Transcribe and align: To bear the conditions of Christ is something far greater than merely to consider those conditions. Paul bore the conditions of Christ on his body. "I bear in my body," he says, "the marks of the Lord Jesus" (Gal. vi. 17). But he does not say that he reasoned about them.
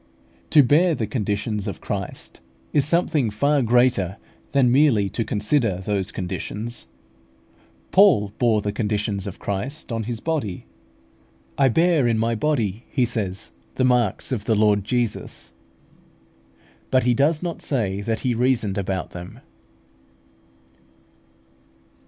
To 0.49 0.63
bear 0.63 0.95
the 0.95 1.05
conditions 1.05 1.67
of 1.67 1.79
Christ 1.79 2.39
is 2.73 2.85
something 2.85 3.29
far 3.29 3.61
greater 3.61 4.17
than 4.51 4.71
merely 4.71 5.09
to 5.09 5.23
consider 5.23 5.75
those 5.77 6.11
conditions. 6.11 6.87
Paul 7.91 8.33
bore 8.39 8.61
the 8.63 8.71
conditions 8.71 9.27
of 9.27 9.37
Christ 9.37 9.91
on 9.91 10.05
his 10.05 10.19
body. 10.19 10.65
"I 11.55 11.69
bear 11.69 12.07
in 12.07 12.17
my 12.17 12.33
body," 12.33 12.83
he 12.89 13.05
says, 13.05 13.51
"the 13.75 13.85
marks 13.85 14.31
of 14.31 14.45
the 14.45 14.55
Lord 14.55 14.83
Jesus" 14.85 15.51
(Gal. 15.99 16.09
vi. 16.13 16.51
17). 16.53 16.69
But 16.89 17.03
he 17.03 17.13
does 17.13 17.43
not 17.43 17.61
say 17.61 18.01
that 18.01 18.21
he 18.21 18.33
reasoned 18.33 18.79
about 18.79 19.11
them. 19.11 19.39